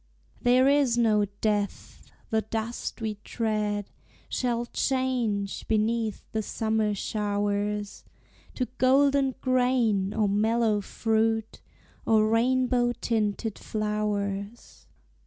There 0.41 0.67
is 0.67 0.97
no 0.97 1.25
death! 1.41 2.09
the 2.31 2.41
dust 2.41 3.01
we 3.01 3.19
tread 3.23 3.91
Shall 4.29 4.65
change, 4.65 5.67
beneath 5.67 6.23
the 6.31 6.41
summer 6.41 6.95
showers, 6.95 8.03
To 8.55 8.65
golden 8.79 9.35
grain, 9.41 10.11
or 10.11 10.27
mellow 10.27 10.81
fruit, 10.81 11.61
Or 12.03 12.27
rainbow 12.27 12.93
tinted 12.99 13.59
flowers. 13.59 14.87